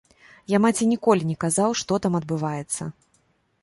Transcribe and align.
Я 0.53 0.59
маці 0.65 0.87
ніколі 0.93 1.29
не 1.33 1.37
казаў, 1.45 1.77
што 1.83 2.03
там 2.07 2.13
адбываецца. 2.23 2.83